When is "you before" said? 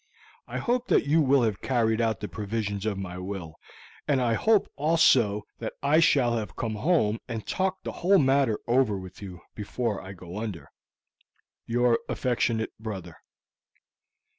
9.21-10.01